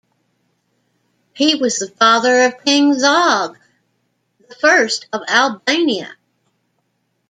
[1.31, 3.55] He was the father of King Zog
[4.63, 6.15] I of Albania.